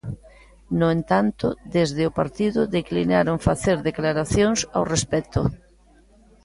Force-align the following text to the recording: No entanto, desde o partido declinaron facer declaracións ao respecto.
No 0.79 0.87
entanto, 0.97 1.45
desde 1.75 2.03
o 2.09 2.15
partido 2.19 2.61
declinaron 2.77 3.43
facer 3.47 3.77
declaracións 3.89 4.59
ao 4.75 4.83
respecto. 4.93 5.41